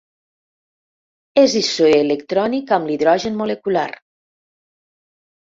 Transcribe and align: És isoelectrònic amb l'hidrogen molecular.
És 1.41 1.53
isoelectrònic 1.59 2.73
amb 2.79 2.91
l'hidrogen 2.93 3.39
molecular. 3.45 3.87